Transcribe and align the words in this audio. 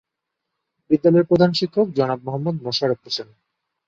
বিদ্যালয়ের 0.89 1.29
প্রধান 1.29 1.51
শিক্ষক 1.53 1.87
জনাব 1.97 2.19
মোহাম্মদ 2.25 2.55
মোশাররফ 2.63 2.99
হোসেন। 3.03 3.27